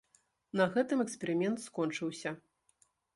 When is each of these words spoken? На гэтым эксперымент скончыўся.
На 0.61 0.65
гэтым 0.77 1.03
эксперымент 1.05 1.57
скончыўся. 1.65 2.29